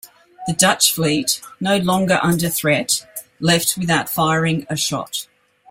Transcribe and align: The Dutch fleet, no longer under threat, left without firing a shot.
The 0.47 0.53
Dutch 0.53 0.91
fleet, 0.95 1.41
no 1.59 1.77
longer 1.77 2.19
under 2.23 2.49
threat, 2.49 3.05
left 3.39 3.77
without 3.77 4.09
firing 4.09 4.65
a 4.67 4.75
shot. 4.75 5.27